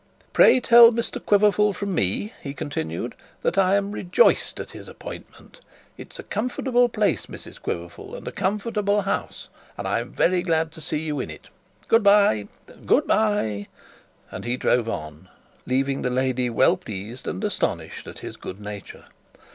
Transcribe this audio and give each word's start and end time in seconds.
'Pray 0.33 0.59
tell 0.59 0.91
Mr 0.91 1.23
Quiverful 1.23 1.73
from 1.73 1.93
me,' 1.93 2.33
he 2.41 2.55
continued, 2.55 3.13
'that 3.43 3.55
I 3.59 3.75
am 3.75 3.91
rejoiced 3.91 4.59
at 4.59 4.71
his 4.71 4.87
appointment. 4.87 5.61
It 5.95 6.11
is 6.11 6.17
a 6.17 6.23
comfortable 6.23 6.89
place, 6.89 7.27
Mrs 7.27 7.61
Quiverful, 7.61 8.15
and 8.15 8.27
a 8.27 8.31
comfortable 8.31 9.03
house, 9.03 9.47
and 9.77 9.87
I 9.87 9.99
am 9.99 10.11
very 10.11 10.41
glad 10.41 10.71
to 10.71 10.81
see 10.81 11.01
you 11.01 11.19
in 11.19 11.29
it. 11.29 11.49
Good 11.87 12.01
bye, 12.01 12.47
good 12.87 13.05
bye.' 13.05 13.67
And 14.31 14.43
he 14.43 14.57
drove 14.57 14.89
on, 14.89 15.29
leaving 15.67 16.01
the 16.01 16.09
lady 16.09 16.49
well 16.49 16.77
pleased 16.77 17.27
and 17.27 17.43
astonished 17.43 18.07
at 18.07 18.19
his 18.25 18.37
good 18.37 18.59
nature. 18.59 19.05